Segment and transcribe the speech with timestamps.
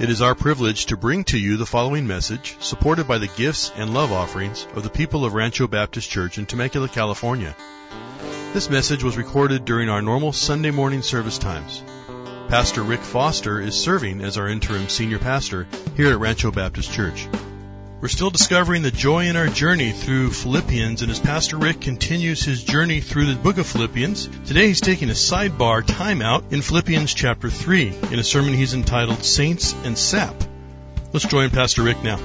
[0.00, 3.70] It is our privilege to bring to you the following message, supported by the gifts
[3.76, 7.54] and love offerings of the people of Rancho Baptist Church in Temecula, California.
[8.54, 11.82] This message was recorded during our normal Sunday morning service times.
[12.48, 15.66] Pastor Rick Foster is serving as our interim senior pastor
[15.98, 17.28] here at Rancho Baptist Church.
[18.00, 22.42] We're still discovering the joy in our journey through Philippians, and as Pastor Rick continues
[22.42, 27.12] his journey through the book of Philippians, today he's taking a sidebar timeout in Philippians
[27.12, 30.34] chapter 3 in a sermon he's entitled Saints and Sap.
[31.12, 32.18] Let's join Pastor Rick now.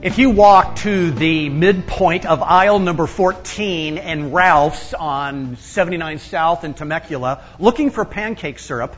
[0.00, 6.64] If you walk to the midpoint of aisle number 14 in Ralph's on 79 South
[6.64, 8.96] in Temecula, looking for pancake syrup,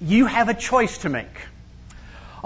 [0.00, 1.38] you have a choice to make.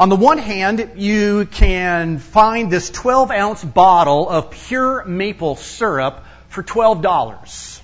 [0.00, 6.24] On the one hand, you can find this 12 ounce bottle of pure maple syrup
[6.48, 7.82] for $12.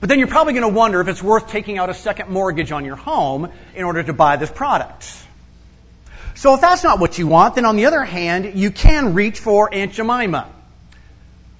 [0.00, 2.72] But then you're probably going to wonder if it's worth taking out a second mortgage
[2.72, 5.08] on your home in order to buy this product.
[6.34, 9.38] So if that's not what you want, then on the other hand, you can reach
[9.38, 10.48] for Aunt Jemima.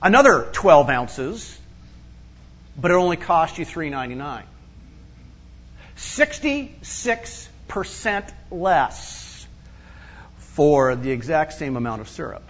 [0.03, 1.57] Another 12 ounces,
[2.77, 4.43] but it only costs you $3.99.
[5.97, 9.20] 66% less
[10.55, 12.43] for the exact same amount of syrup.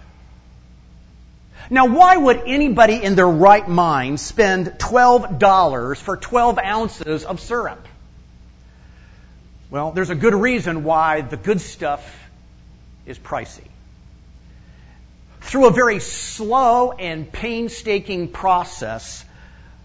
[1.69, 7.87] Now, why would anybody in their right mind spend $12 for 12 ounces of syrup?
[9.69, 12.03] Well, there's a good reason why the good stuff
[13.05, 13.67] is pricey.
[15.41, 19.23] Through a very slow and painstaking process,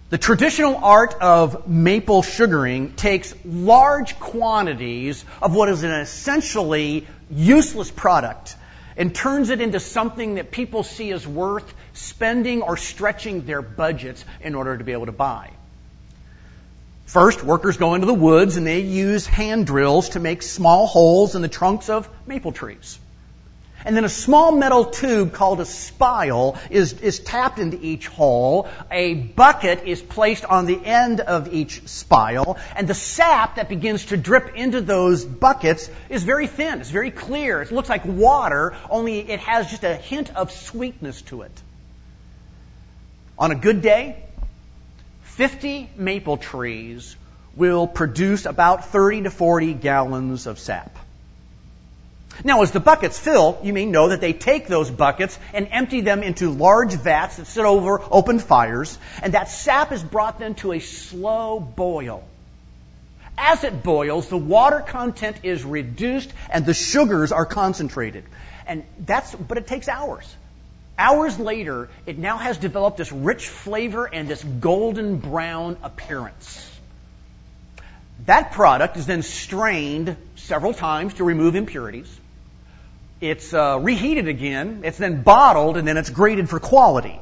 [0.09, 7.91] the traditional art of maple sugaring takes large quantities of what is an essentially useless
[7.91, 8.57] product
[8.97, 14.25] and turns it into something that people see as worth spending or stretching their budgets
[14.41, 15.51] in order to be able to buy.
[17.07, 21.35] First, workers go into the woods and they use hand drills to make small holes
[21.35, 22.99] in the trunks of maple trees.
[23.87, 28.69] And then a small metal tube called a spile is, is tapped into each hole.
[28.91, 32.59] A bucket is placed on the end of each spile.
[32.75, 36.81] And the sap that begins to drip into those buckets is very thin.
[36.81, 37.63] It's very clear.
[37.63, 41.63] It looks like water, only it has just a hint of sweetness to it.
[43.39, 44.17] On a good day,
[45.23, 47.15] 50 maple trees
[47.55, 50.99] will produce about 30 to 40 gallons of sap.
[52.45, 56.03] Now, as the buckets fill, you may know that they take those buckets and empty
[56.03, 60.55] them into large vats that sit over open fires, and that sap is brought then
[60.57, 62.25] to a slow boil.
[63.39, 68.25] As it boils, the water content is reduced and the sugars are concentrated.
[68.67, 70.35] And that's, but it takes hours.
[70.99, 76.63] Hours later, it now has developed this rich flavor and this golden brown appearance.
[78.25, 82.09] That product is then strained several times to remove impurities
[83.21, 87.19] it's uh, reheated again, it's then bottled, and then it's graded for quality.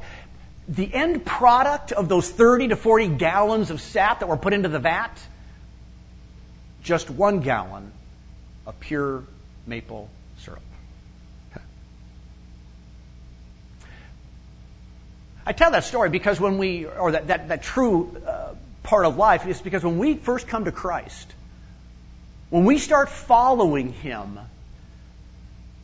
[0.67, 4.67] The end product of those 30 to 40 gallons of sap that were put into
[4.67, 5.17] the vat,
[6.83, 7.91] just one gallon
[8.65, 9.23] of pure
[9.65, 10.61] maple syrup.
[15.45, 19.15] I tell that story because when we, or that, that, that true uh, part of
[19.17, 21.31] life is because when we first come to Christ,
[22.49, 24.39] when we start following Him,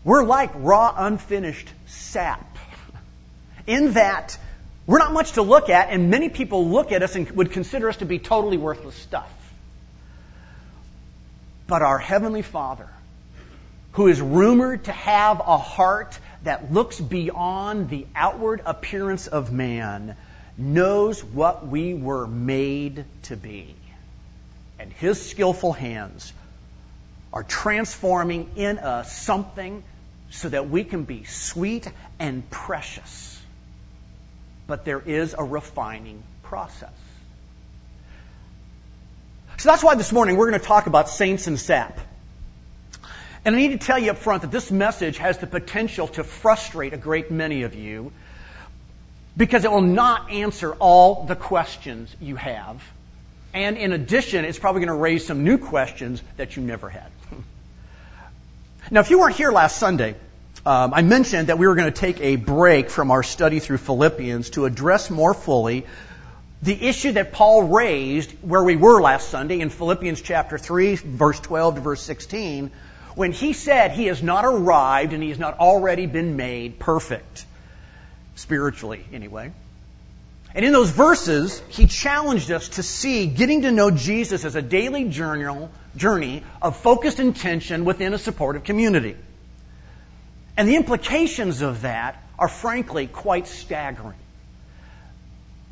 [0.03, 2.57] we're like raw, unfinished sap.
[3.67, 4.37] In that,
[4.87, 7.87] we're not much to look at, and many people look at us and would consider
[7.87, 9.31] us to be totally worthless stuff.
[11.67, 12.89] But our Heavenly Father,
[13.93, 20.15] who is rumored to have a heart that looks beyond the outward appearance of man,
[20.57, 23.75] knows what we were made to be.
[24.79, 26.33] And His skillful hands
[27.31, 29.83] are transforming in us something
[30.31, 31.87] so that we can be sweet
[32.17, 33.39] and precious.
[34.65, 36.89] But there is a refining process.
[39.57, 41.99] So that's why this morning we're going to talk about saints and sap.
[43.43, 46.23] And I need to tell you up front that this message has the potential to
[46.23, 48.11] frustrate a great many of you
[49.35, 52.81] because it will not answer all the questions you have.
[53.53, 57.11] And in addition, it's probably going to raise some new questions that you never had.
[58.89, 60.15] Now, if you weren't here last Sunday,
[60.65, 63.77] um, I mentioned that we were going to take a break from our study through
[63.77, 65.85] Philippians to address more fully
[66.61, 71.39] the issue that Paul raised where we were last Sunday in Philippians chapter 3, verse
[71.39, 72.69] 12 to verse 16,
[73.15, 77.45] when he said he has not arrived and he has not already been made perfect,
[78.35, 79.51] spiritually anyway.
[80.53, 84.61] And in those verses, he challenged us to see getting to know Jesus as a
[84.61, 89.15] daily journey of focused intention within a supportive community.
[90.57, 94.17] And the implications of that are frankly quite staggering.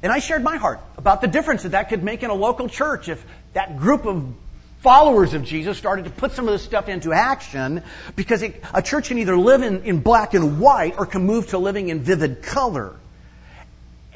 [0.02, 2.70] And I shared my heart about the difference that that could make in a local
[2.70, 3.24] church if
[3.54, 4.34] that group of
[4.80, 7.84] followers of Jesus started to put some of this stuff into action
[8.16, 11.48] because it, a church can either live in, in black and white or can move
[11.48, 12.96] to living in vivid color.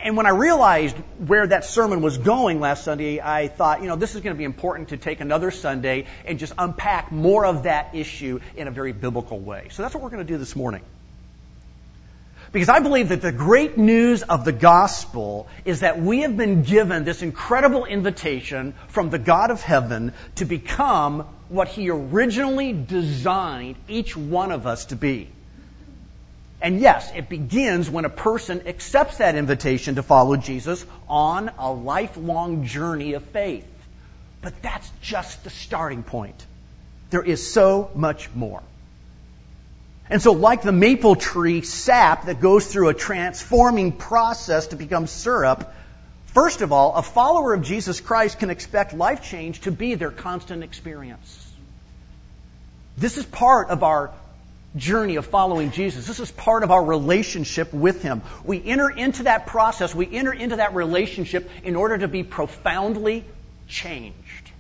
[0.04, 3.96] And when I realized where that sermon was going last Sunday, I thought, you know,
[3.96, 7.64] this is going to be important to take another Sunday and just unpack more of
[7.64, 9.70] that issue in a very biblical way.
[9.72, 10.82] So that's what we're going to do this morning.
[12.52, 16.64] Because I believe that the great news of the gospel is that we have been
[16.64, 23.78] given this incredible invitation from the God of heaven to become what he originally designed
[23.88, 25.30] each one of us to be.
[26.64, 31.70] And yes, it begins when a person accepts that invitation to follow Jesus on a
[31.70, 33.68] lifelong journey of faith.
[34.42, 36.46] But that's just the starting point.
[37.10, 38.64] There is so much more.
[40.10, 45.06] And so, like the maple tree sap that goes through a transforming process to become
[45.08, 45.74] syrup,
[46.28, 50.12] first of all, a follower of Jesus Christ can expect life change to be their
[50.12, 51.52] constant experience.
[52.98, 54.14] This is part of our
[54.76, 56.08] journey of following Jesus.
[56.08, 58.22] This is part of our relationship with Him.
[58.44, 63.26] We enter into that process, we enter into that relationship in order to be profoundly
[63.68, 64.52] changed.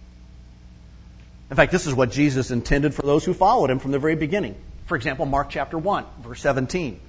[1.49, 4.15] In fact, this is what Jesus intended for those who followed Him from the very
[4.15, 4.55] beginning.
[4.85, 6.99] For example, Mark chapter 1, verse 17.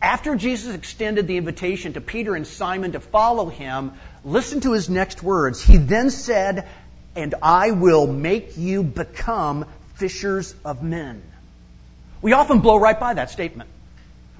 [0.00, 3.92] After Jesus extended the invitation to Peter and Simon to follow him,
[4.24, 5.60] listen to his next words.
[5.60, 6.68] He then said,
[7.16, 11.22] And I will make you become fishers of men.
[12.20, 13.70] We often blow right by that statement,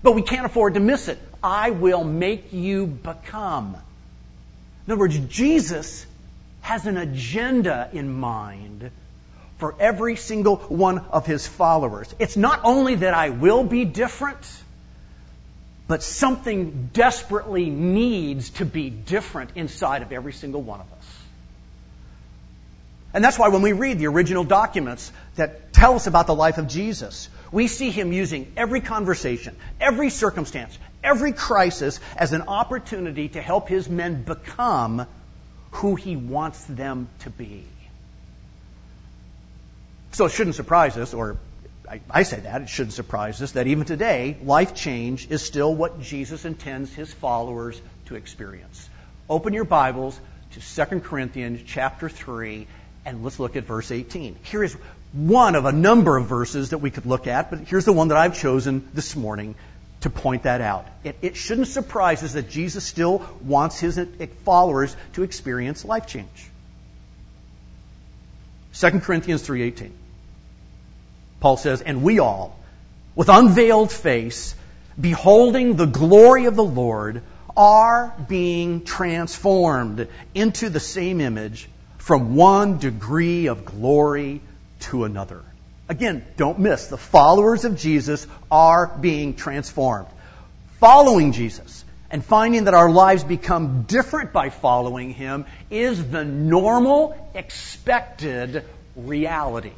[0.02, 1.18] but we can't afford to miss it.
[1.42, 3.76] I will make you become.
[4.86, 6.06] In other words, Jesus
[6.62, 8.90] has an agenda in mind
[9.58, 12.12] for every single one of his followers.
[12.18, 14.38] It's not only that I will be different,
[15.86, 21.18] but something desperately needs to be different inside of every single one of us.
[23.14, 26.58] And that's why when we read the original documents that tell us about the life
[26.58, 33.28] of Jesus, we see him using every conversation, every circumstance, every crisis as an opportunity
[33.30, 35.06] to help his men become
[35.72, 37.64] who he wants them to be.
[40.12, 41.36] So it shouldn't surprise us, or
[41.88, 45.74] I, I, say that, it shouldn't surprise us, that even today, life change is still
[45.74, 48.88] what Jesus intends his followers to experience.
[49.28, 50.18] Open your Bibles
[50.52, 52.66] to 2 Corinthians chapter 3,
[53.04, 54.36] and let's look at verse 18.
[54.42, 54.76] Here is
[55.12, 58.08] one of a number of verses that we could look at, but here's the one
[58.08, 59.54] that I've chosen this morning
[60.02, 60.86] to point that out.
[61.02, 66.06] It, it shouldn't surprise us that Jesus still wants his eh, followers to experience life
[66.06, 66.50] change.
[68.74, 69.90] 2 Corinthians 3:18.
[71.40, 72.58] Paul says, "And we all,
[73.16, 74.54] with unveiled face,
[75.00, 77.22] beholding the glory of the Lord,
[77.56, 84.40] are being transformed into the same image from one degree of glory
[84.80, 85.42] to another."
[85.88, 90.08] Again, don't miss, the followers of Jesus are being transformed.
[90.80, 97.16] Following Jesus and finding that our lives become different by following Him is the normal,
[97.34, 98.64] expected
[98.96, 99.72] reality.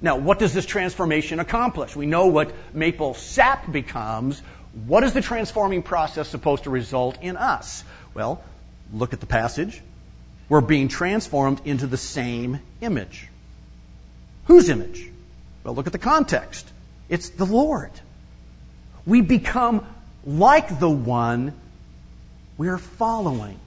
[0.00, 1.96] Now, what does this transformation accomplish?
[1.96, 4.42] We know what maple sap becomes.
[4.86, 7.82] What is the transforming process supposed to result in us?
[8.14, 8.42] Well,
[8.92, 9.80] look at the passage.
[10.48, 13.25] We're being transformed into the same image.
[14.46, 15.10] Whose image?
[15.64, 16.70] Well, look at the context.
[17.08, 17.90] It's the Lord.
[19.04, 19.86] We become
[20.24, 21.52] like the one
[22.58, 23.58] we're following.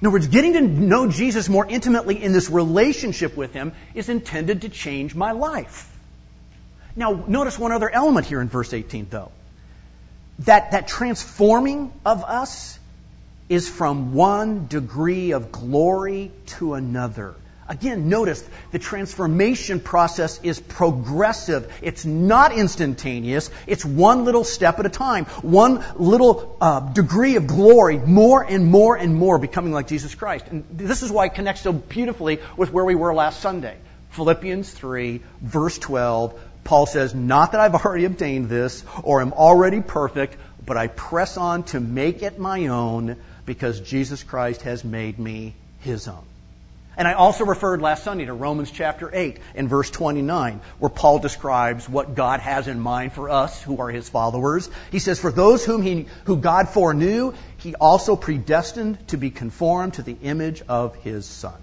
[0.00, 4.08] In other words, getting to know Jesus more intimately in this relationship with Him is
[4.08, 5.90] intended to change my life.
[6.94, 9.30] Now, notice one other element here in verse 18, though.
[10.40, 12.78] That, that transforming of us
[13.48, 17.34] is from one degree of glory to another.
[17.68, 21.72] Again, notice the transformation process is progressive.
[21.82, 23.50] It's not instantaneous.
[23.66, 28.66] It's one little step at a time, one little uh, degree of glory, more and
[28.66, 30.46] more and more becoming like Jesus Christ.
[30.48, 33.76] And this is why it connects so beautifully with where we were last Sunday.
[34.10, 39.80] Philippians 3, verse 12, Paul says, Not that I've already obtained this or am already
[39.80, 45.18] perfect, but I press on to make it my own because Jesus Christ has made
[45.18, 46.24] me his own.
[46.96, 51.18] And I also referred last Sunday to Romans chapter 8 and verse 29, where Paul
[51.18, 54.70] describes what God has in mind for us who are his followers.
[54.90, 59.94] He says, For those whom he, who God foreknew, he also predestined to be conformed
[59.94, 61.60] to the image of his Son.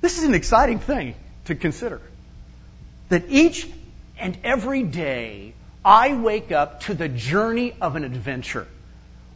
[0.00, 2.00] This is an exciting thing to consider.
[3.10, 3.68] That each
[4.18, 5.54] and every day
[5.84, 8.66] I wake up to the journey of an adventure,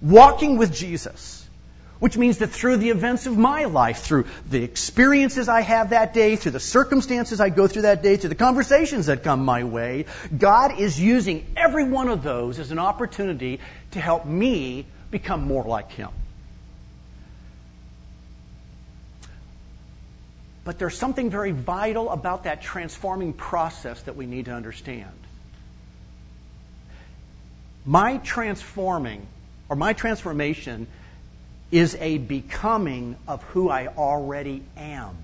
[0.01, 1.47] walking with Jesus
[2.00, 6.14] which means that through the events of my life, through the experiences I have that
[6.14, 9.64] day, through the circumstances I go through that day, through the conversations that come my
[9.64, 13.61] way, God is using every one of those as an opportunity
[13.92, 16.09] to help me become more like Him.
[20.64, 25.11] But there's something very vital about that transforming process that we need to understand.
[27.85, 29.26] My transforming,
[29.69, 30.87] or my transformation,
[31.71, 35.17] is a becoming of who I already am.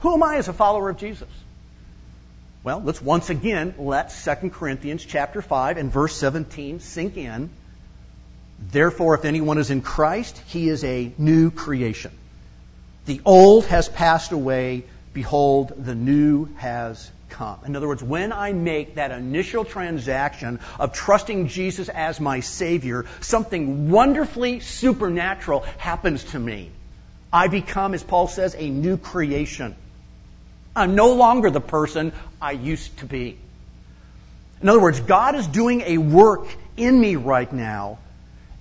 [0.00, 1.28] Who am I as a follower of Jesus?
[2.62, 7.50] Well, let's once again let 2 Corinthians chapter 5 and verse 17 sink in.
[8.58, 12.10] Therefore, if anyone is in Christ, he is a new creation.
[13.06, 14.84] The old has passed away.
[15.12, 17.58] Behold, the new has come.
[17.64, 23.06] In other words, when I make that initial transaction of trusting Jesus as my Savior,
[23.20, 26.70] something wonderfully supernatural happens to me.
[27.32, 29.74] I become, as Paul says, a new creation.
[30.74, 33.38] I'm no longer the person I used to be.
[34.62, 37.98] In other words, God is doing a work in me right now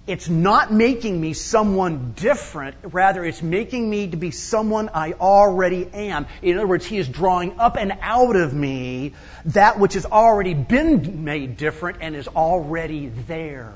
[0.08, 2.76] it's not making me someone different.
[2.84, 6.28] Rather, it's making me to be someone I already am.
[6.42, 9.14] In other words, He is drawing up and out of me
[9.46, 13.74] that which has already been made different and is already there.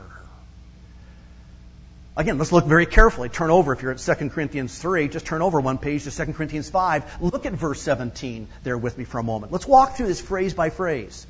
[2.15, 3.29] Again, let's look very carefully.
[3.29, 6.33] Turn over, if you're at 2 Corinthians 3, just turn over one page to 2
[6.33, 7.21] Corinthians 5.
[7.21, 9.51] Look at verse 17 there with me for a moment.
[9.51, 11.25] Let's walk through this phrase by phrase.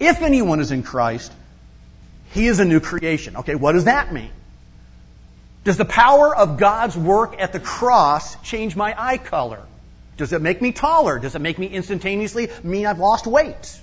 [0.00, 1.32] If anyone is in Christ,
[2.32, 3.36] he is a new creation.
[3.36, 4.30] Okay, what does that mean?
[5.64, 9.62] Does the power of God's work at the cross change my eye color?
[10.16, 11.18] Does it make me taller?
[11.18, 13.80] Does it make me instantaneously mean I've lost weight?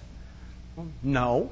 [1.04, 1.52] No.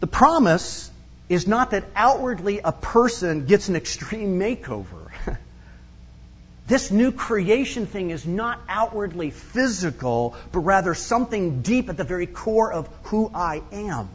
[0.00, 0.90] The promise
[1.28, 5.10] is not that outwardly a person gets an extreme makeover.
[6.66, 12.26] this new creation thing is not outwardly physical, but rather something deep at the very
[12.26, 14.08] core of who I am.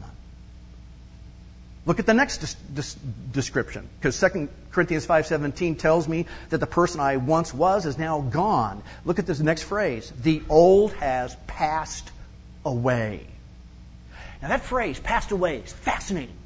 [1.88, 2.98] Look at the next des- des-
[3.32, 8.20] description, because 2 Corinthians 5.17 tells me that the person I once was is now
[8.20, 8.82] gone.
[9.06, 10.12] Look at this next phrase.
[10.22, 12.10] The old has passed
[12.62, 13.26] away.
[14.42, 16.36] Now that phrase, passed away, is fascinating.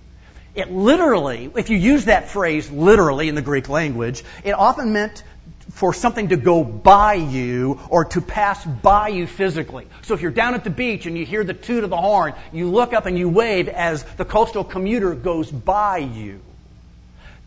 [0.55, 5.25] It literally, if you use that phrase literally in the Greek language, it often meant
[5.71, 9.87] for something to go by you or to pass by you physically.
[10.03, 12.35] So if you're down at the beach and you hear the toot of the horn,
[12.53, 16.41] you look up and you wave as the coastal commuter goes by you.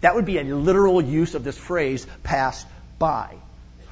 [0.02, 2.66] That would be a literal use of this phrase, pass
[3.00, 3.36] by.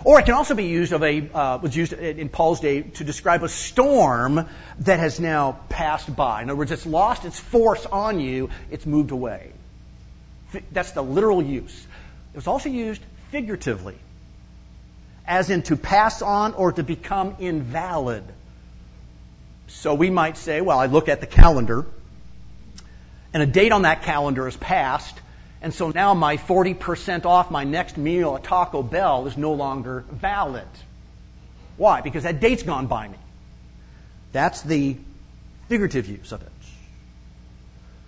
[0.05, 3.05] Or it can also be used of a uh, was used in Paul's day to
[3.05, 4.49] describe a storm
[4.79, 6.41] that has now passed by.
[6.41, 9.53] In other words, it's lost its force on you; it's moved away.
[10.73, 11.87] That's the literal use.
[12.33, 13.01] It was also used
[13.31, 13.95] figuratively
[15.25, 18.23] as in to pass on or to become invalid.
[19.67, 21.85] So we might say, well, I look at the calendar,
[23.33, 25.17] and a date on that calendar is passed,
[25.61, 30.03] and so now my 40% off my next meal at Taco Bell is no longer
[30.11, 30.67] valid.
[31.77, 32.01] Why?
[32.01, 33.17] Because that date's gone by me.
[34.33, 34.97] That's the
[35.69, 36.49] figurative use of it.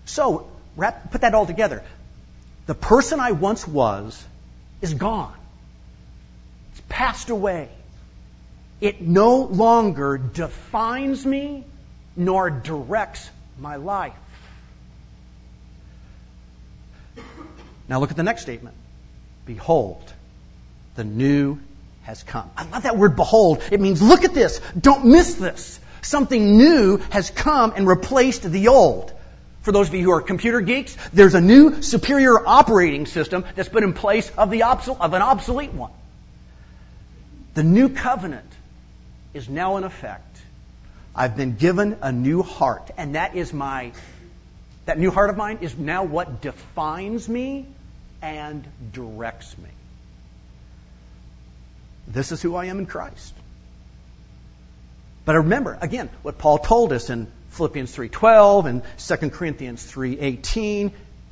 [0.06, 1.84] So, wrap, put that all together.
[2.68, 4.24] The person I once was
[4.82, 5.36] is gone
[6.90, 7.70] passed away.
[8.82, 11.64] It no longer defines me
[12.16, 14.14] nor directs my life.
[17.88, 18.76] Now look at the next statement.
[19.46, 20.02] Behold,
[20.96, 21.60] the new
[22.04, 22.50] has come.
[22.58, 23.64] I love that word behold.
[23.72, 24.60] It means look at this.
[24.80, 25.80] Don't miss this.
[26.02, 29.12] Something new has come and replaced the old.
[29.62, 33.70] For those of you who are computer geeks, there's a new superior operating system that's
[33.70, 35.92] put in place of, the of an obsolete one.
[37.56, 38.52] The new covenant
[39.34, 40.42] is now in effect.
[41.16, 43.94] I've been given a new heart, and that is my
[44.86, 47.66] that new heart of mine is now what defines me
[48.22, 49.70] and directs me.
[52.08, 53.34] This is who I am in Christ.
[55.24, 60.92] But remember, again, what Paul told us in Philippians 3:12 and 2 Corinthians 3:18,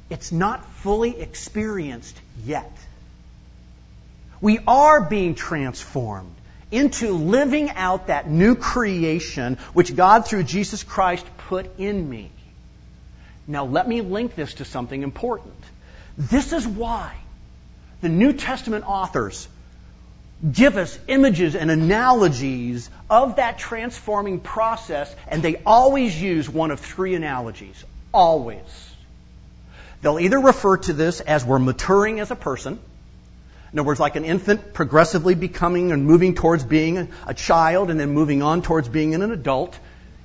[0.09, 2.71] it's not fully experienced yet.
[4.43, 6.35] We are being transformed
[6.69, 12.29] into living out that new creation which God through Jesus Christ put in me.
[13.47, 15.55] Now let me link this to something important.
[16.17, 17.15] This is why
[18.01, 19.47] the New Testament authors
[20.51, 26.81] give us images and analogies of that transforming process, and they always use one of
[26.81, 27.81] three analogies.
[28.13, 28.91] Always.
[30.01, 32.79] They'll either refer to this as we're maturing as a person.
[33.73, 37.99] In other words, like an infant progressively becoming and moving towards being a child and
[37.99, 39.77] then moving on towards being an adult.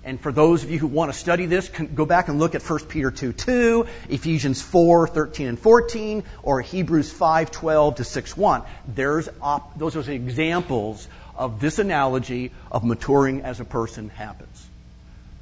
[0.04, 2.62] And for those of you who want to study this, go back and look at
[2.62, 8.36] 1 Peter 2 2, Ephesians 4 13 and 14, or Hebrews 5 12 to 6
[8.36, 8.62] 1.
[8.86, 14.66] There's op- those are examples of this analogy of maturing as a person happens.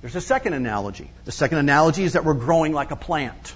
[0.01, 1.11] There's a second analogy.
[1.25, 3.55] The second analogy is that we're growing like a plant.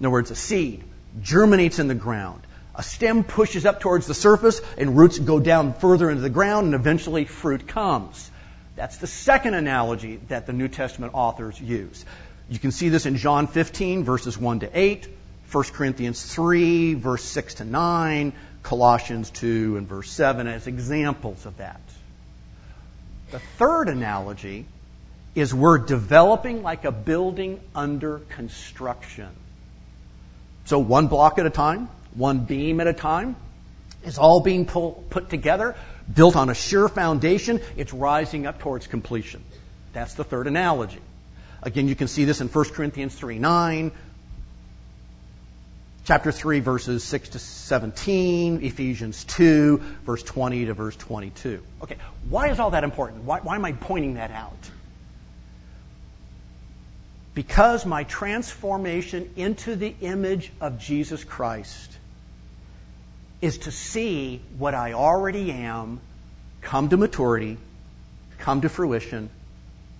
[0.00, 0.82] In other words, a seed
[1.22, 2.42] germinates in the ground.
[2.76, 6.66] A stem pushes up towards the surface, and roots go down further into the ground,
[6.66, 8.30] and eventually fruit comes.
[8.76, 12.04] That's the second analogy that the New Testament authors use.
[12.50, 15.08] You can see this in John 15, verses 1 to 8,
[15.50, 18.32] 1 Corinthians 3, verse 6 to 9,
[18.64, 21.80] Colossians 2, and verse 7 as examples of that.
[23.30, 24.66] The third analogy
[25.34, 29.28] is we're developing like a building under construction.
[30.64, 33.36] So one block at a time, one beam at a time,
[34.04, 35.74] is all being pull, put together
[36.12, 39.42] built on a sure foundation, it's rising up towards completion.
[39.92, 41.00] That's the third analogy.
[41.62, 43.92] Again, you can see this in 1 Corinthians 3 9,
[46.04, 51.62] chapter 3, verses 6 to 17, Ephesians 2, verse 20 to verse 22.
[51.82, 51.96] Okay,
[52.28, 53.24] why is all that important?
[53.24, 54.52] Why, why am I pointing that out?
[57.34, 61.90] Because my transformation into the image of Jesus Christ
[63.44, 66.00] is to see what I already am
[66.62, 67.58] come to maturity,
[68.38, 69.28] come to fruition,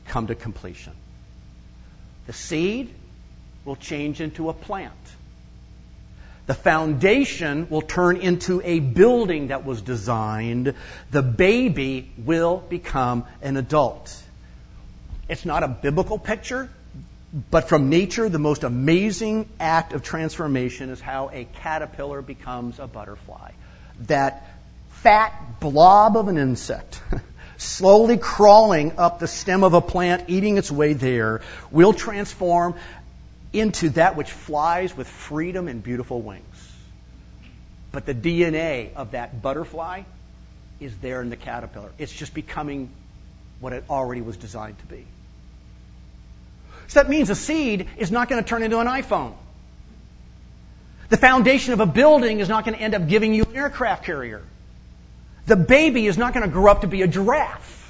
[0.07, 0.95] come to completion.
[2.27, 2.95] The seed
[3.67, 4.95] will change into a plant.
[6.47, 10.75] The foundation will turn into a building that was designed.
[11.11, 14.23] The baby will become an adult.
[15.29, 16.71] It's not a biblical picture.
[17.51, 22.87] But from nature, the most amazing act of transformation is how a caterpillar becomes a
[22.87, 23.51] butterfly.
[24.03, 24.49] That
[24.89, 27.03] fat blob of an insect,
[27.57, 31.41] slowly crawling up the stem of a plant, eating its way there,
[31.73, 32.77] will transform
[33.53, 36.73] into that which flies with freedom and beautiful wings.
[37.91, 40.03] But the DNA of that butterfly
[40.79, 41.91] is there in the caterpillar.
[41.99, 42.91] It's just becoming
[43.59, 45.05] what it already was designed to be.
[46.89, 49.35] So that means a seed is not going to turn into an iPhone.
[51.09, 54.05] The foundation of a building is not going to end up giving you an aircraft
[54.05, 54.43] carrier.
[55.47, 57.83] The baby is not going to grow up to be a giraffe.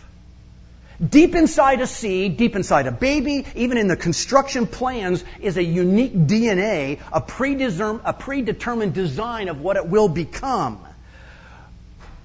[1.05, 5.63] Deep inside a seed, deep inside a baby, even in the construction plans, is a
[5.63, 10.85] unique DNA, a, a predetermined design of what it will become.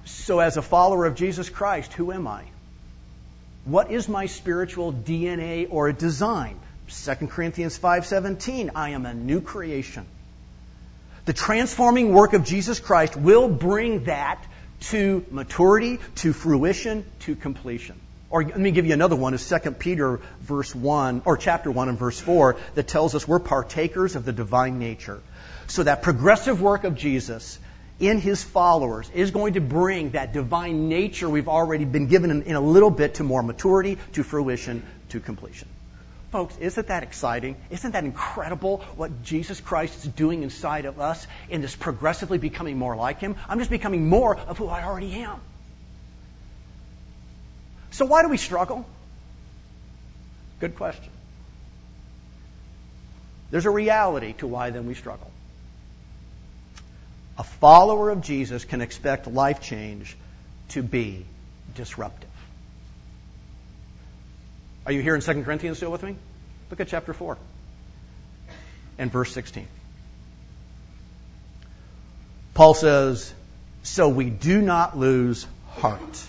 [0.04, 2.44] So, as a follower of Jesus Christ, who am I?
[3.64, 6.58] What is my spiritual DNA or design?
[6.88, 10.06] 2 Corinthians 5:17, I am a new creation.
[11.26, 14.42] The transforming work of Jesus Christ will bring that
[14.88, 18.00] to maturity, to fruition, to completion.
[18.30, 21.88] Or let me give you another one is 2 Peter verse 1 or chapter 1
[21.88, 25.20] and verse 4 that tells us we're partakers of the divine nature.
[25.66, 27.58] So that progressive work of Jesus
[28.00, 32.42] in his followers is going to bring that divine nature we've already been given in,
[32.42, 35.68] in a little bit to more maturity, to fruition, to completion.
[36.32, 37.56] Folks, isn't that exciting?
[37.70, 42.78] Isn't that incredible what Jesus Christ is doing inside of us in this progressively becoming
[42.78, 43.36] more like Him?
[43.48, 45.40] I'm just becoming more of who I already am.
[47.90, 48.86] So, why do we struggle?
[50.60, 51.10] Good question.
[53.50, 55.30] There's a reality to why then we struggle.
[57.40, 60.14] A follower of Jesus can expect life change
[60.70, 61.24] to be
[61.74, 62.28] disruptive.
[64.84, 66.16] Are you here in 2 Corinthians still with me?
[66.68, 67.38] Look at chapter 4
[68.98, 69.66] and verse 16.
[72.52, 73.32] Paul says,
[73.84, 76.22] So we do not lose heart.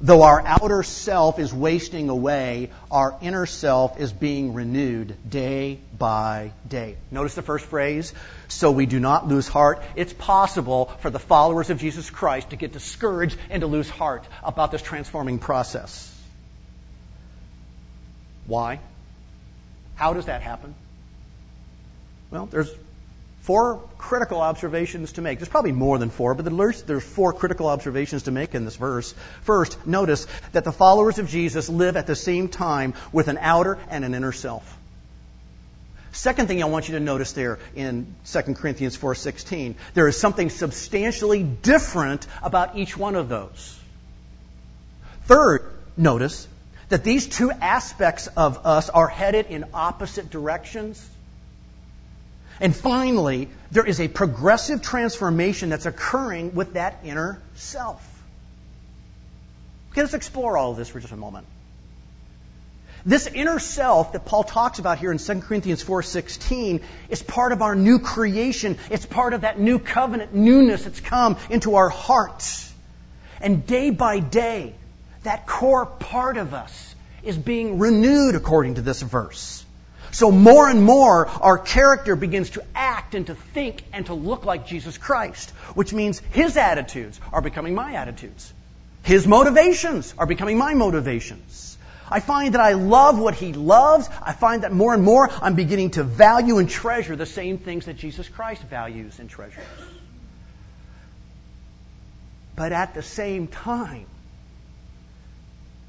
[0.00, 6.52] Though our outer self is wasting away, our inner self is being renewed day by
[6.68, 6.96] day.
[7.10, 8.12] Notice the first phrase,
[8.46, 9.82] so we do not lose heart.
[9.96, 14.24] It's possible for the followers of Jesus Christ to get discouraged and to lose heart
[14.44, 16.14] about this transforming process.
[18.46, 18.78] Why?
[19.96, 20.76] How does that happen?
[22.30, 22.70] Well, there's
[23.48, 25.38] four critical observations to make.
[25.38, 29.14] There's probably more than four, but there's, four critical observations to make in this verse.
[29.40, 33.78] First, notice that the followers of Jesus live at the same time with an outer
[33.88, 34.76] and an inner self.
[36.12, 40.50] Second thing I want you to notice there in 2 Corinthians 4:16, there is something
[40.50, 43.80] substantially different about each one of those.
[45.24, 45.62] Third,
[45.96, 46.46] notice
[46.90, 51.02] that these two aspects of us are headed in opposite directions.
[52.60, 58.04] And finally, there is a progressive transformation that's occurring with that inner self.
[59.92, 61.46] Okay, let's explore all of this for just a moment.
[63.06, 67.62] This inner self that Paul talks about here in 2 Corinthians 4:16 is part of
[67.62, 68.76] our new creation.
[68.90, 72.70] It's part of that new covenant newness that's come into our hearts.
[73.40, 74.74] And day by day,
[75.22, 79.64] that core part of us is being renewed according to this verse.
[80.10, 84.44] So more and more, our character begins to act and to think and to look
[84.44, 88.52] like Jesus Christ, which means his attitudes are becoming my attitudes.
[89.02, 91.76] His motivations are becoming my motivations.
[92.10, 94.08] I find that I love what he loves.
[94.22, 97.84] I find that more and more I'm beginning to value and treasure the same things
[97.84, 99.64] that Jesus Christ values and treasures.
[102.56, 104.06] But at the same time,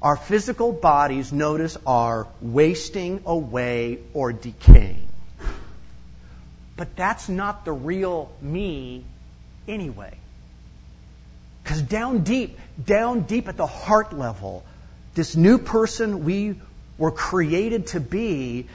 [0.02, 5.08] our physical bodies, notice, are wasting away or decaying.
[6.76, 9.04] But that's not the real me
[9.68, 10.16] anyway.
[11.62, 14.64] Because down deep, down deep at the heart level,
[15.14, 16.56] this new person we
[16.96, 18.66] were created to be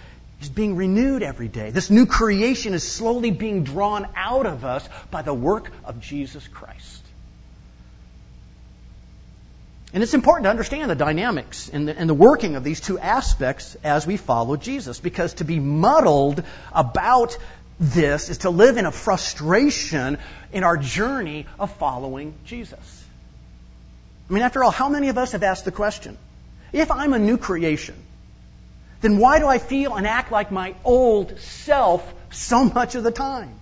[0.42, 1.72] is being renewed every day.
[1.72, 6.48] This new creation is slowly being drawn out of us by the work of Jesus
[6.48, 7.05] Christ.
[9.95, 12.99] And it's important to understand the dynamics and the, and the, working of these two
[12.99, 17.38] aspects as we follow Jesus, because to be muddled about
[17.79, 20.17] this is to live in a frustration
[20.51, 23.05] in our journey of following Jesus.
[24.29, 26.17] I mean, after all, how many of us have asked the question,
[26.73, 27.95] if I'm a new creation,
[28.99, 33.12] then why do I feel and act like my old self so much of the
[33.12, 33.58] time?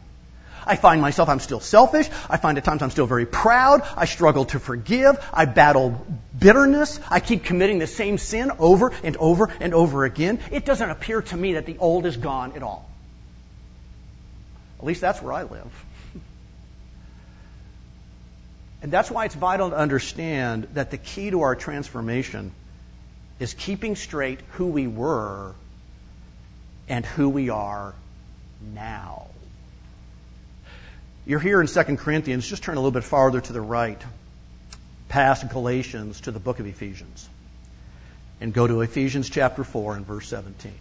[0.66, 2.10] I find myself, I'm still selfish.
[2.30, 3.82] I find at times I'm still very proud.
[3.96, 5.18] I struggle to forgive.
[5.34, 6.06] I battle
[6.38, 7.00] bitterness.
[7.10, 10.40] I keep committing the same sin over and over and over again.
[10.52, 12.90] It doesn't appear to me that the old is gone at all.
[14.80, 15.86] At least that's where I live.
[18.82, 22.52] And that's why it's vital to understand that the key to our transformation
[23.40, 25.54] is keeping straight who we were
[26.90, 27.94] and who we are
[28.74, 29.28] now.
[31.26, 34.02] You're here in 2 Corinthians, just turn a little bit farther to the right,
[35.08, 37.30] past Galatians to the book of Ephesians.
[38.42, 40.74] And go to Ephesians chapter 4 and verse 17.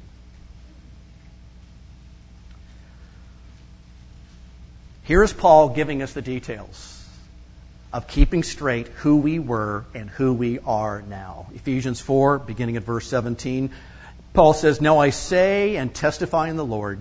[5.05, 7.07] Here is Paul giving us the details
[7.92, 11.46] of keeping straight who we were and who we are now.
[11.55, 13.70] Ephesians 4, beginning at verse 17,
[14.33, 17.00] Paul says, Now I say and testify in the Lord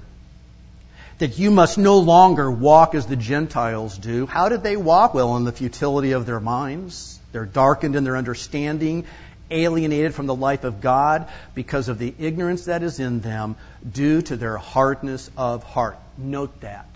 [1.21, 4.25] that you must no longer walk as the Gentiles do.
[4.25, 5.13] How did they walk?
[5.13, 7.19] Well, in the futility of their minds.
[7.31, 9.05] They're darkened in their understanding,
[9.51, 13.55] alienated from the life of God because of the ignorance that is in them
[13.88, 15.99] due to their hardness of heart.
[16.17, 16.89] Note that.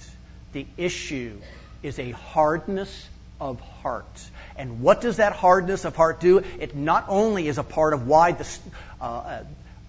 [0.53, 1.39] The issue
[1.83, 3.07] is a hardness
[3.39, 4.27] of heart.
[4.57, 6.39] And what does that hardness of heart do?
[6.59, 8.47] It not only is a part of why the,
[8.99, 9.43] uh,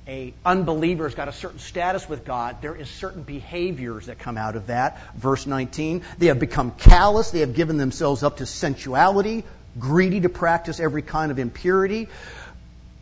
[0.08, 4.38] a unbeliever has got a certain status with God, there is certain behaviors that come
[4.38, 5.00] out of that.
[5.16, 9.44] Verse 19, they have become callous, they have given themselves up to sensuality,
[9.78, 12.08] greedy to practice every kind of impurity.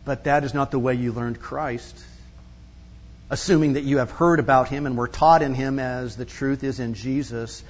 [0.03, 2.03] But that is not the way you learned Christ.
[3.29, 6.63] Assuming that you have heard about him and were taught in him as the truth
[6.63, 7.63] is in Jesus,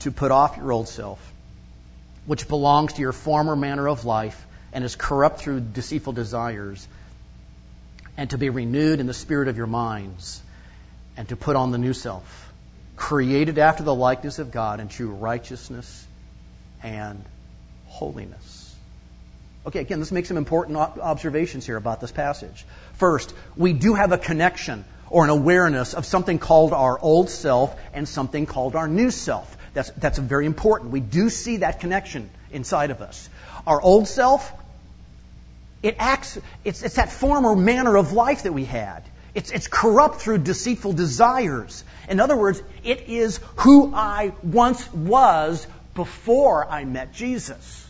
[0.00, 1.32] to put off your old self,
[2.26, 6.86] which belongs to your former manner of life and is corrupt through deceitful desires
[8.16, 10.42] and to be renewed in the spirit of your minds,
[11.16, 12.52] and to put on the new self,
[12.96, 16.06] created after the likeness of God in true righteousness
[16.82, 17.24] and
[17.86, 18.74] holiness.
[19.66, 22.66] Okay, again, let's make some important observations here about this passage.
[22.94, 27.74] First, we do have a connection or an awareness of something called our old self
[27.94, 29.56] and something called our new self.
[29.72, 30.90] That's, that's very important.
[30.90, 33.28] We do see that connection inside of us.
[33.66, 34.52] Our old self
[35.84, 39.02] it acts, it's, it's that former manner of life that we had.
[39.34, 41.84] It's, it's corrupt through deceitful desires.
[42.08, 47.86] In other words, it is who I once was before I met Jesus.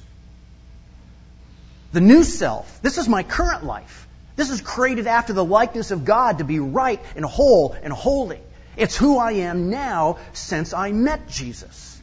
[1.93, 4.09] The new self, this is my current life.
[4.35, 8.41] This is created after the likeness of God to be right and whole and holy.
[8.77, 11.94] It's who I am now since I met Jesus.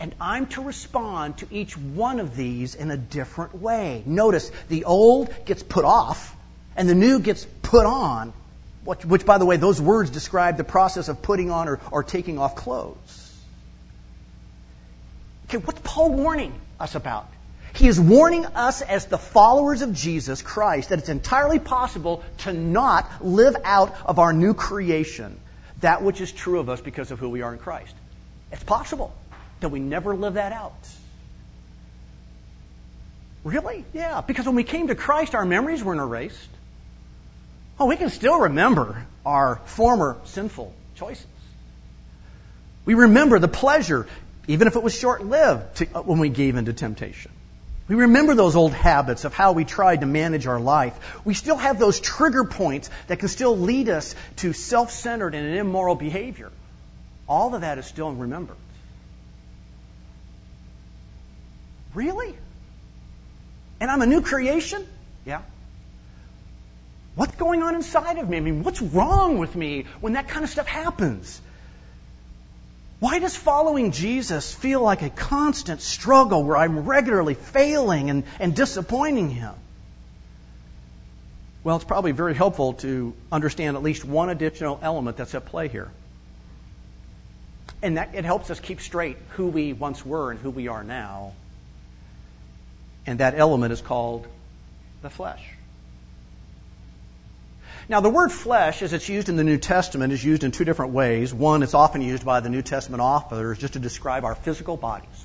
[0.00, 4.02] And I'm to respond to each one of these in a different way.
[4.06, 6.36] Notice the old gets put off
[6.76, 8.32] and the new gets put on,
[8.84, 12.04] which, which by the way, those words describe the process of putting on or, or
[12.04, 13.34] taking off clothes.
[15.48, 17.28] Okay, what's Paul warning us about?
[17.74, 22.52] He is warning us as the followers of Jesus Christ that it's entirely possible to
[22.52, 25.38] not live out of our new creation
[25.80, 27.94] that which is true of us because of who we are in Christ.
[28.50, 29.14] It's possible
[29.60, 30.88] that we never live that out.
[33.44, 33.84] Really?
[33.92, 36.48] Yeah, because when we came to Christ, our memories weren't erased.
[37.80, 41.26] Oh, we can still remember our former sinful choices.
[42.84, 44.06] We remember the pleasure,
[44.48, 47.30] even if it was short lived, uh, when we gave into temptation.
[47.86, 51.22] We remember those old habits of how we tried to manage our life.
[51.24, 55.56] We still have those trigger points that can still lead us to self centered and
[55.56, 56.50] immoral behavior.
[57.28, 58.56] All of that is still remembered.
[61.98, 62.32] Really?
[63.80, 64.86] And I'm a new creation?
[65.24, 65.42] Yeah.
[67.16, 68.36] What's going on inside of me?
[68.36, 71.40] I mean, what's wrong with me when that kind of stuff happens?
[73.00, 78.54] Why does following Jesus feel like a constant struggle where I'm regularly failing and, and
[78.54, 79.54] disappointing Him?
[81.64, 85.66] Well, it's probably very helpful to understand at least one additional element that's at play
[85.66, 85.90] here.
[87.82, 90.84] And that it helps us keep straight who we once were and who we are
[90.84, 91.32] now.
[93.08, 94.26] And that element is called
[95.00, 95.42] the flesh.
[97.88, 100.66] Now, the word flesh, as it's used in the New Testament, is used in two
[100.66, 101.32] different ways.
[101.32, 105.24] One, it's often used by the New Testament authors just to describe our physical bodies,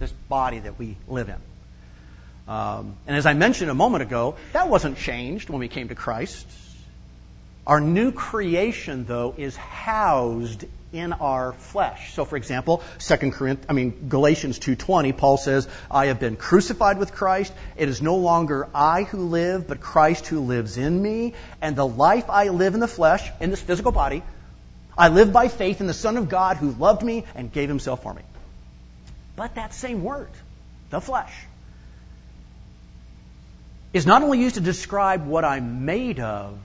[0.00, 2.52] this body that we live in.
[2.52, 5.94] Um, and as I mentioned a moment ago, that wasn't changed when we came to
[5.94, 6.48] Christ.
[7.64, 12.14] Our new creation, though, is housed in our flesh.
[12.14, 16.36] So, for example, Second Corinthians, I mean Galatians two twenty, Paul says, "I have been
[16.36, 17.52] crucified with Christ.
[17.76, 21.34] It is no longer I who live, but Christ who lives in me.
[21.60, 24.22] And the life I live in the flesh, in this physical body,
[24.96, 28.02] I live by faith in the Son of God who loved me and gave Himself
[28.02, 28.22] for me."
[29.36, 30.30] But that same word,
[30.90, 31.32] the flesh,
[33.92, 36.58] is not only used to describe what I'm made of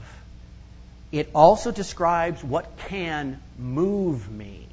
[1.13, 4.67] it also describes what can move me.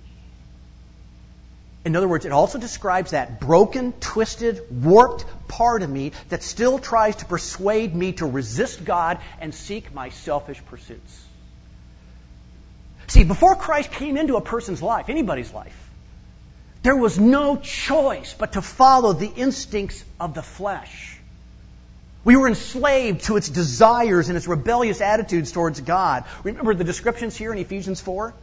[1.85, 6.79] In other words, it also describes that broken, twisted, warped part of me that still
[6.79, 11.25] tries to persuade me to resist God and seek my selfish pursuits.
[13.09, 15.77] See, before Christ came into a person's life, anybody's life,
[16.83, 21.20] there was no choice but to follow the instincts of the flesh.
[22.25, 26.25] We were enslaved to its desires and its rebellious attitudes towards God.
[26.45, 28.35] Remember the descriptions here in Ephesians 4?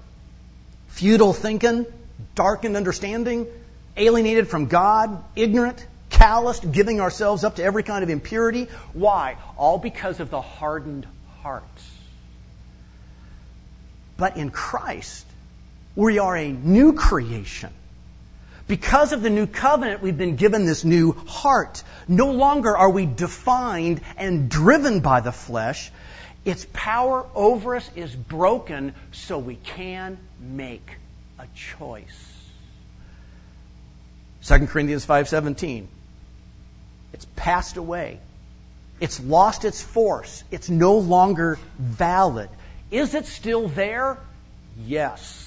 [0.87, 1.85] Futile thinking,
[2.33, 3.45] darkened understanding,
[3.95, 8.67] alienated from God, ignorant, calloused, giving ourselves up to every kind of impurity.
[8.93, 9.37] Why?
[9.57, 11.05] All because of the hardened
[11.41, 11.91] hearts.
[14.17, 15.25] But in Christ,
[15.95, 17.71] we are a new creation.
[18.67, 21.81] Because of the new covenant, we've been given this new heart.
[22.07, 25.89] No longer are we defined and driven by the flesh.
[26.43, 30.89] Its power over us is broken so we can make
[31.39, 32.33] a choice.
[34.43, 35.87] 2 Corinthians 5:17
[37.13, 38.19] It's passed away.
[38.99, 40.43] It's lost its force.
[40.51, 42.49] It's no longer valid.
[42.91, 44.17] Is it still there?
[44.77, 45.46] Yes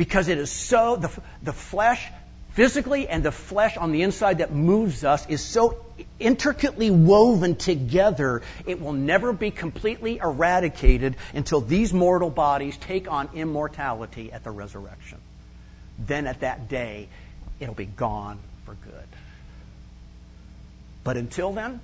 [0.00, 1.10] because it is so, the,
[1.42, 2.10] the flesh
[2.52, 5.76] physically and the flesh on the inside that moves us is so
[6.18, 13.28] intricately woven together, it will never be completely eradicated until these mortal bodies take on
[13.34, 15.18] immortality at the resurrection.
[15.98, 17.10] Then at that day,
[17.60, 19.08] it'll be gone for good.
[21.04, 21.78] But until then,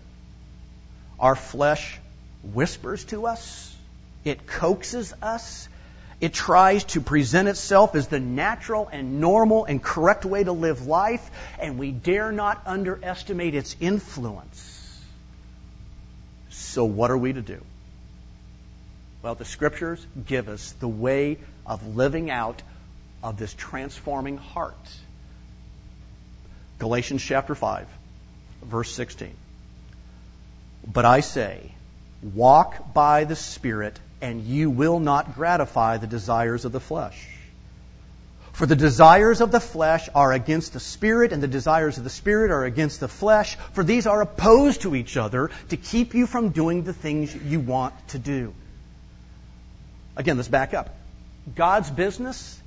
[1.20, 1.98] our flesh
[2.54, 3.76] whispers to us,
[4.24, 5.68] it coaxes us,
[6.20, 10.86] it tries to present itself as the natural and normal and correct way to live
[10.86, 14.72] life, and we dare not underestimate its influence.
[16.48, 17.60] So, what are we to do?
[19.22, 22.62] Well, the scriptures give us the way of living out
[23.22, 24.74] of this transforming heart.
[26.78, 27.88] Galatians chapter 5,
[28.62, 29.34] verse 16.
[30.86, 31.72] But I say,
[32.22, 37.28] walk by the Spirit and you will not gratify the desires of the flesh.
[38.52, 42.10] For the desires of the flesh are against the Spirit, and the desires of the
[42.10, 46.26] Spirit are against the flesh, for these are opposed to each other to keep you
[46.26, 48.54] from doing the things you want to do.
[50.16, 50.96] Again, let's back up.
[51.54, 52.58] God's business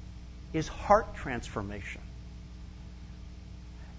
[0.53, 2.01] is heart transformation.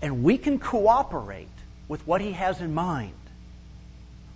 [0.01, 1.49] And we can cooperate
[1.89, 3.13] with what He has in mind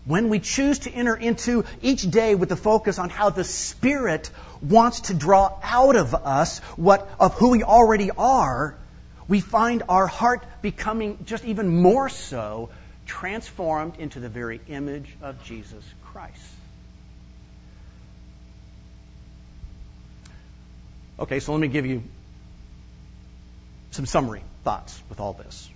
[0.04, 4.30] when we choose to enter into each day with the focus on how the Spirit
[4.60, 8.76] wants to draw out of us what of who we already are,
[9.28, 12.68] we find our heart becoming just even more so
[13.06, 16.40] transformed into the very image of Jesus Christ.
[21.18, 22.02] Okay, so let me give you
[23.92, 25.70] some summary thoughts with all this.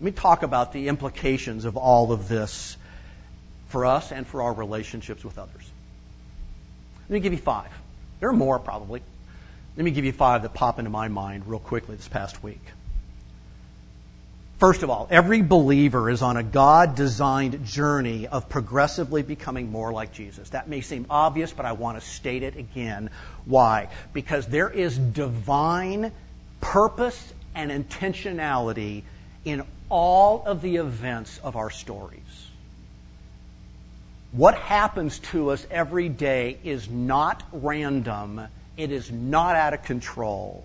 [0.00, 2.76] Let me talk about the implications of all of this
[3.68, 5.70] for us and for our relationships with others.
[7.08, 7.70] Let me give you five.
[8.20, 9.02] There are more, probably.
[9.76, 12.60] Let me give you five that pop into my mind real quickly this past week.
[14.58, 19.92] First of all, every believer is on a God designed journey of progressively becoming more
[19.92, 20.48] like Jesus.
[20.50, 23.10] That may seem obvious, but I want to state it again.
[23.44, 23.88] Why?
[24.12, 26.10] Because there is divine
[26.60, 29.04] purpose and intentionality
[29.44, 32.20] in all of the events of our stories.
[34.32, 40.64] What happens to us every day is not random, it is not out of control.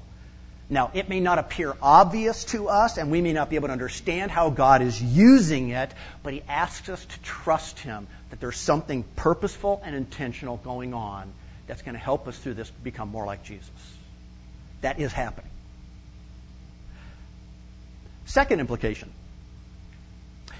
[0.69, 3.73] Now, it may not appear obvious to us, and we may not be able to
[3.73, 5.91] understand how God is using it,
[6.23, 11.31] but He asks us to trust Him that there's something purposeful and intentional going on
[11.67, 13.69] that's going to help us through this become more like Jesus.
[14.81, 15.51] That is happening.
[18.25, 19.11] Second implication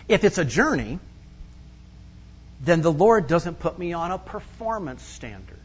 [0.08, 1.00] if it's a journey,
[2.64, 5.60] then the Lord doesn't put me on a performance standard.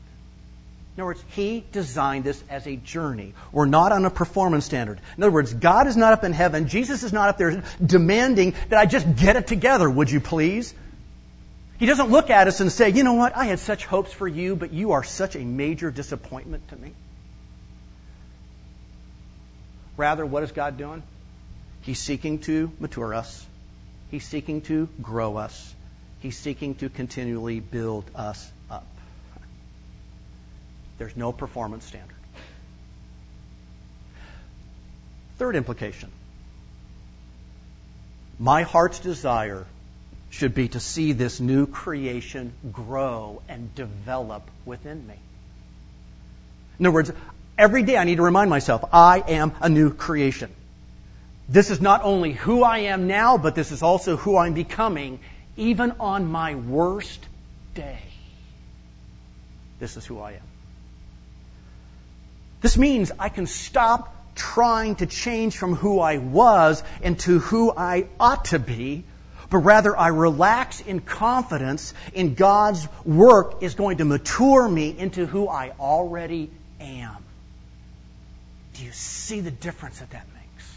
[0.96, 3.32] In other words, He designed this as a journey.
[3.52, 5.00] We're not on a performance standard.
[5.16, 6.66] In other words, God is not up in heaven.
[6.66, 10.74] Jesus is not up there demanding that I just get it together, would you please?
[11.78, 14.26] He doesn't look at us and say, you know what, I had such hopes for
[14.26, 16.92] you, but you are such a major disappointment to me.
[19.96, 21.04] Rather, what is God doing?
[21.82, 23.46] He's seeking to mature us.
[24.10, 25.74] He's seeking to grow us.
[26.20, 28.86] He's seeking to continually build us up.
[30.98, 32.16] There's no performance standard.
[35.38, 36.10] Third implication
[38.38, 39.66] my heart's desire
[40.30, 45.14] should be to see this new creation grow and develop within me.
[46.78, 47.12] In other words,
[47.56, 50.50] every day I need to remind myself I am a new creation.
[51.48, 55.18] This is not only who I am now, but this is also who I'm becoming
[55.58, 57.20] even on my worst
[57.74, 57.98] day.
[59.78, 60.48] This is who I am.
[62.60, 68.06] This means I can stop trying to change from who I was into who I
[68.18, 69.04] ought to be,
[69.50, 75.26] but rather I relax in confidence in God's work is going to mature me into
[75.26, 77.16] who I already am.
[78.74, 80.72] Do you see the difference that that makes?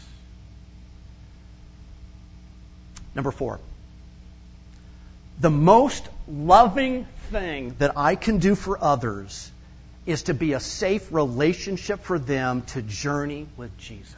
[3.14, 3.60] Number four
[5.42, 9.50] the most loving thing that I can do for others
[10.06, 14.14] is to be a safe relationship for them to journey with Jesus.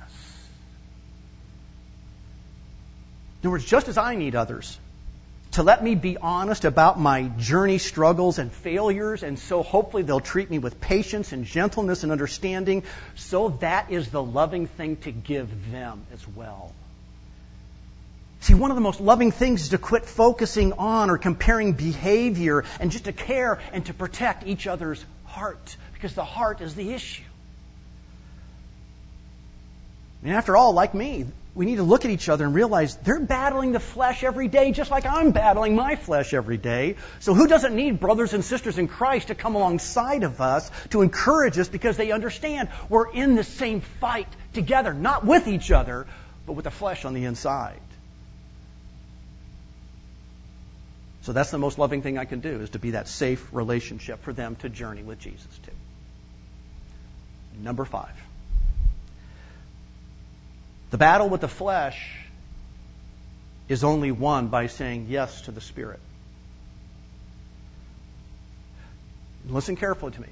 [3.42, 4.78] In other words, just as I need others
[5.54, 10.18] to let me be honest about my journey struggles and failures, and so hopefully they'll
[10.18, 12.82] treat me with patience and gentleness and understanding,
[13.14, 16.72] so that is the loving thing to give them as well.
[18.44, 22.64] See, one of the most loving things is to quit focusing on or comparing behavior
[22.78, 26.92] and just to care and to protect each other's heart because the heart is the
[26.92, 27.22] issue.
[30.20, 33.18] Mean, after all, like me, we need to look at each other and realize they're
[33.18, 36.96] battling the flesh every day just like I'm battling my flesh every day.
[37.20, 41.00] So who doesn't need brothers and sisters in Christ to come alongside of us to
[41.00, 46.06] encourage us because they understand we're in the same fight together, not with each other,
[46.44, 47.80] but with the flesh on the inside.
[51.24, 54.22] So that's the most loving thing I can do is to be that safe relationship
[54.22, 55.70] for them to journey with Jesus to.
[57.62, 58.12] Number five.
[60.90, 62.14] The battle with the flesh
[63.66, 66.00] is only won by saying yes to the Spirit.
[69.48, 70.28] Listen carefully to me.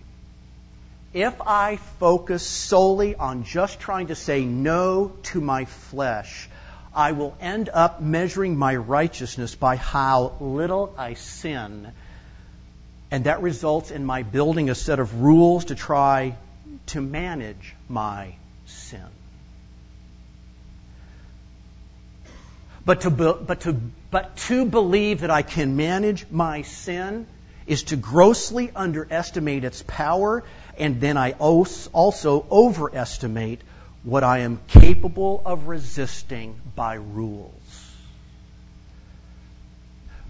[1.14, 6.50] If I focus solely on just trying to say no to my flesh,
[6.94, 11.92] I will end up measuring my righteousness by how little I sin.
[13.10, 16.36] And that results in my building a set of rules to try
[16.86, 18.34] to manage my
[18.66, 19.06] sin.
[22.84, 23.80] But to, but, to,
[24.10, 27.26] but to believe that I can manage my sin
[27.66, 30.42] is to grossly underestimate its power,
[30.78, 33.60] and then I also overestimate
[34.04, 37.52] what I am capable of resisting by rules.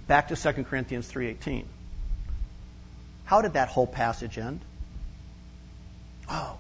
[0.07, 1.65] Back to 2 Corinthians 3:18.
[3.25, 4.61] How did that whole passage end?
[6.29, 6.57] Oh,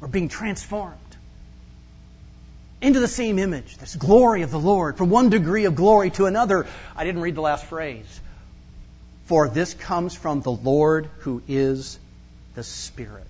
[0.00, 0.98] we're being transformed
[2.80, 6.26] into the same image, this glory of the Lord, from one degree of glory to
[6.26, 6.66] another.
[6.96, 8.20] I didn't read the last phrase.
[9.26, 11.98] For this comes from the Lord who is
[12.54, 13.26] the Spirit.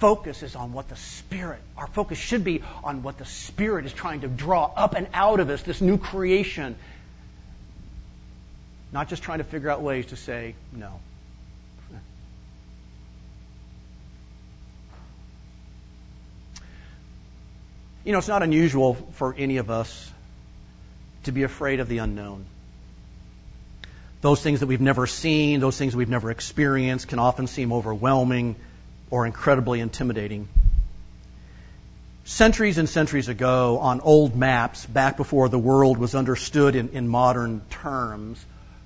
[0.00, 3.92] Focus is on what the Spirit, our focus should be on what the Spirit is
[3.92, 6.74] trying to draw up and out of us, this new creation.
[8.92, 11.00] Not just trying to figure out ways to say no.
[18.02, 20.10] You know, it's not unusual for any of us
[21.24, 22.46] to be afraid of the unknown.
[24.22, 28.56] Those things that we've never seen, those things we've never experienced, can often seem overwhelming
[29.10, 30.48] or incredibly intimidating.
[32.24, 37.08] Centuries and centuries ago, on old maps, back before the world was understood in, in
[37.08, 38.44] modern terms,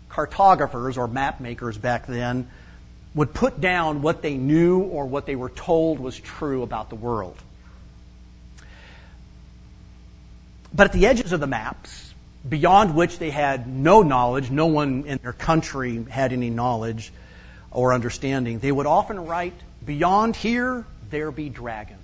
[0.08, 2.48] cartographers or map makers back then
[3.14, 6.96] would put down what they knew or what they were told was true about the
[6.96, 7.36] world.
[10.72, 12.12] But at the edges of the maps,
[12.48, 17.12] beyond which they had no knowledge, no one in their country had any knowledge
[17.70, 19.54] or understanding, they would often write,
[19.84, 22.00] Beyond here, there be dragons.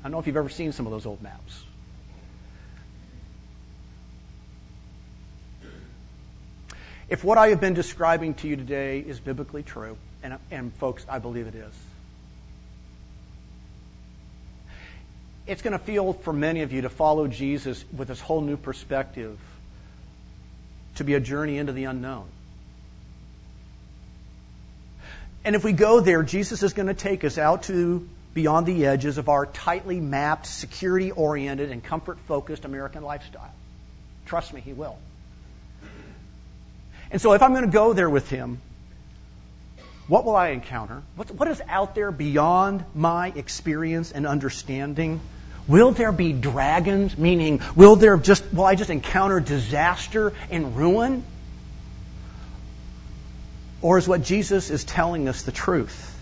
[0.00, 1.64] I don't know if you've ever seen some of those old maps.
[7.08, 11.04] If what I have been describing to you today is biblically true, and, and folks,
[11.08, 11.74] I believe it is,
[15.46, 18.58] it's going to feel for many of you to follow Jesus with this whole new
[18.58, 19.38] perspective
[20.96, 22.26] to be a journey into the unknown.
[25.48, 28.84] And if we go there, Jesus is going to take us out to beyond the
[28.84, 33.50] edges of our tightly mapped, security oriented, and comfort focused American lifestyle.
[34.26, 34.98] Trust me, He will.
[37.10, 38.60] And so if I'm going to go there with Him,
[40.06, 41.02] what will I encounter?
[41.16, 45.18] what is out there beyond my experience and understanding?
[45.66, 47.16] Will there be dragons?
[47.16, 51.24] Meaning, will there just, will I just encounter disaster and ruin?
[53.80, 56.16] Or is what Jesus is telling us the truth?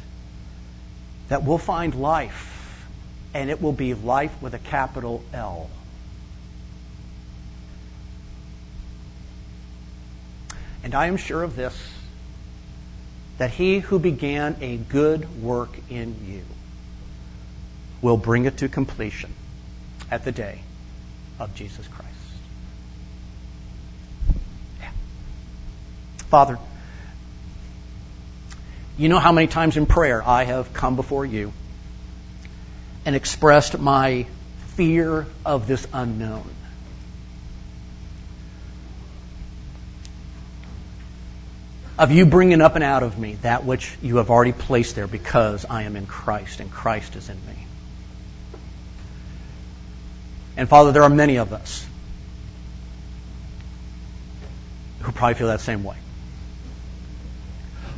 [1.28, 2.86] That we'll find life,
[3.34, 5.70] and it will be life with a capital L.
[10.84, 11.76] And I am sure of this
[13.38, 16.42] that he who began a good work in you
[18.00, 19.32] will bring it to completion
[20.10, 20.60] at the day
[21.38, 22.12] of Jesus Christ.
[24.80, 24.90] Yeah.
[26.30, 26.58] Father,
[28.98, 31.52] you know how many times in prayer I have come before you
[33.04, 34.26] and expressed my
[34.74, 36.48] fear of this unknown.
[41.98, 45.06] Of you bringing up and out of me that which you have already placed there
[45.06, 47.66] because I am in Christ and Christ is in me.
[50.58, 51.86] And Father, there are many of us
[55.00, 55.96] who probably feel that same way.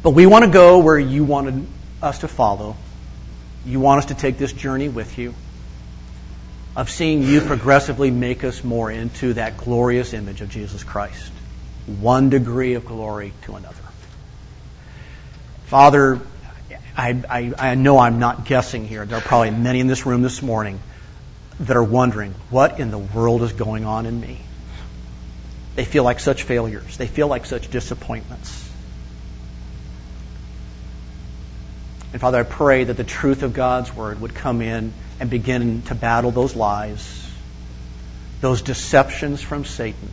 [0.08, 1.66] But we want to go where you wanted
[2.00, 2.76] us to follow.
[3.66, 5.34] You want us to take this journey with you
[6.74, 11.30] of seeing you progressively make us more into that glorious image of Jesus Christ,
[12.00, 13.82] one degree of glory to another.
[15.66, 16.20] Father,
[16.96, 19.04] I, I, I know I'm not guessing here.
[19.04, 20.80] There are probably many in this room this morning
[21.60, 24.40] that are wondering, what in the world is going on in me?
[25.76, 26.96] They feel like such failures.
[26.96, 28.67] They feel like such disappointments.
[32.12, 35.82] And Father, I pray that the truth of God's Word would come in and begin
[35.82, 37.28] to battle those lies,
[38.40, 40.08] those deceptions from Satan,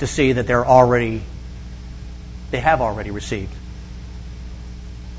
[0.00, 1.22] to see that they're already,
[2.50, 3.54] they have already received.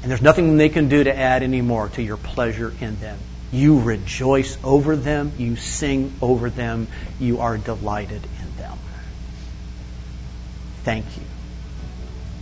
[0.01, 3.17] And there's nothing they can do to add any more to your pleasure in them.
[3.51, 5.31] You rejoice over them.
[5.37, 6.87] You sing over them.
[7.19, 8.77] You are delighted in them.
[10.83, 11.23] Thank you.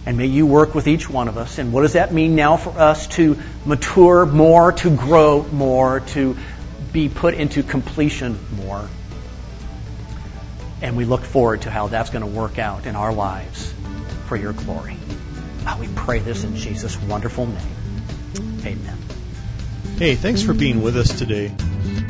[0.08, 1.58] And may you work with each one of us.
[1.58, 6.38] And what does that mean now for us to mature more, to grow more, to
[6.93, 8.88] be put into completion more?
[10.82, 13.74] And we look forward to how that's going to work out in our lives
[14.28, 14.95] for your glory.
[15.66, 18.01] Ah, we pray this in Jesus' wonderful name.
[18.66, 18.97] Amen.
[19.97, 21.51] Hey, thanks for being with us today.